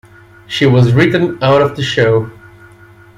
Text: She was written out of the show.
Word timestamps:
She 0.47 0.65
was 0.65 0.93
written 0.93 1.37
out 1.43 1.61
of 1.61 1.75
the 1.75 1.83
show. 1.83 2.31